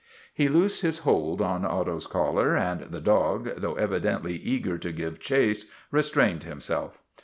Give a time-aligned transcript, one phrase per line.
[0.33, 5.19] He loosed his hold on Otto's collar and the dog, though evidently eager to give
[5.19, 7.03] chase, restrained him self.